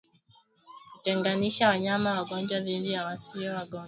[0.91, 3.79] Kutenganisha wanyama wagonjwa dhidi ya wasio wagonjwa